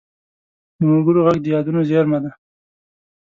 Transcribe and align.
د 0.77 0.79
ملګرو 0.91 1.25
غږ 1.25 1.37
د 1.41 1.45
یادونو 1.55 1.81
زېرمه 1.89 2.19
ده 2.23 2.31